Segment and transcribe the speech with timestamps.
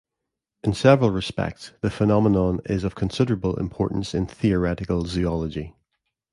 [0.63, 5.75] In several respects, the phenomenon is of considerable importance in theoretical zoology.